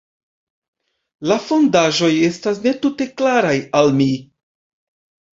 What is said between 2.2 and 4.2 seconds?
estas ne tute klaraj al mi.